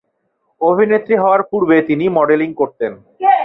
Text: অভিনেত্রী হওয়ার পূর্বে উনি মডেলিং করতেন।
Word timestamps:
অভিনেত্রী 0.61 1.15
হওয়ার 1.17 1.41
পূর্বে 1.43 1.77
উনি 1.89 2.05
মডেলিং 2.09 2.49
করতেন। 2.53 2.91